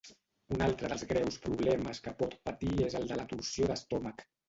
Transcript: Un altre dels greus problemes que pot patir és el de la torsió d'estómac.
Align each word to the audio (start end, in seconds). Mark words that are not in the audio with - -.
Un 0.55 0.63
altre 0.67 0.89
dels 0.93 1.03
greus 1.11 1.37
problemes 1.45 2.03
que 2.09 2.17
pot 2.25 2.35
patir 2.51 2.75
és 2.91 3.01
el 3.03 3.09
de 3.15 3.25
la 3.25 3.31
torsió 3.35 3.73
d'estómac. 3.73 4.31